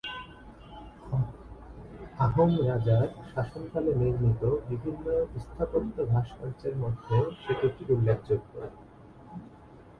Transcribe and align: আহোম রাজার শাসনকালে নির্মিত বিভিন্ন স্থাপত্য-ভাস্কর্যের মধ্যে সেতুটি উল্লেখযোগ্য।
আহোম 2.19 2.51
রাজার 2.67 3.07
শাসনকালে 3.31 3.91
নির্মিত 3.95 4.41
বিভিন্ন 4.69 5.05
স্থাপত্য-ভাস্কর্যের 5.43 6.75
মধ্যে 6.77 7.15
সেতুটি 7.43 7.83
উল্লেখযোগ্য। 7.93 8.53